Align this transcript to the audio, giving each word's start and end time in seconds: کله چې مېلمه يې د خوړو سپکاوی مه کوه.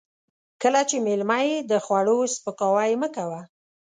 کله 0.61 0.81
چې 0.89 0.97
مېلمه 1.05 1.39
يې 1.47 1.55
د 1.69 1.71
خوړو 1.85 2.17
سپکاوی 2.33 2.91
مه 3.01 3.09
کوه. 3.15 3.41